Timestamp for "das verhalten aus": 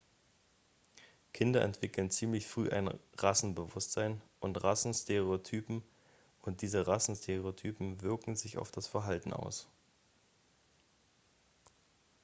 8.71-9.67